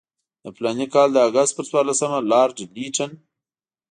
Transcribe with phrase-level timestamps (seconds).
[0.43, 3.11] د فلاني کال د اګست پر څوارلسمه لارډ لیټن.